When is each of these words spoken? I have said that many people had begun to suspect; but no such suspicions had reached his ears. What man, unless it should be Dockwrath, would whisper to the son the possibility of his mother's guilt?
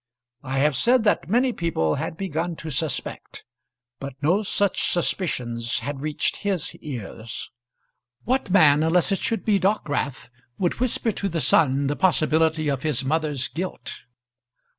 I 0.41 0.57
have 0.57 0.75
said 0.75 1.03
that 1.03 1.29
many 1.29 1.53
people 1.53 1.93
had 1.93 2.17
begun 2.17 2.55
to 2.55 2.71
suspect; 2.71 3.45
but 3.99 4.15
no 4.19 4.41
such 4.41 4.89
suspicions 4.91 5.81
had 5.81 6.01
reached 6.01 6.37
his 6.37 6.73
ears. 6.77 7.51
What 8.23 8.49
man, 8.49 8.81
unless 8.81 9.11
it 9.11 9.19
should 9.19 9.45
be 9.45 9.59
Dockwrath, 9.59 10.31
would 10.57 10.79
whisper 10.79 11.11
to 11.11 11.29
the 11.29 11.39
son 11.39 11.85
the 11.85 11.95
possibility 11.95 12.67
of 12.67 12.81
his 12.81 13.05
mother's 13.05 13.47
guilt? 13.47 13.93